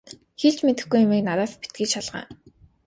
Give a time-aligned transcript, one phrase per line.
[0.39, 2.25] Хэлж мэдэхгүй юмыг надаас битгий шалгаа.